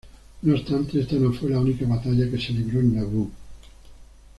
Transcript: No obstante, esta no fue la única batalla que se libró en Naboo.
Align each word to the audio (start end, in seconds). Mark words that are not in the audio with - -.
No 0.41 0.55
obstante, 0.55 0.99
esta 0.99 1.13
no 1.17 1.31
fue 1.31 1.51
la 1.51 1.59
única 1.59 1.85
batalla 1.85 2.27
que 2.27 2.41
se 2.41 2.53
libró 2.53 2.79
en 2.79 2.95
Naboo. 2.95 3.29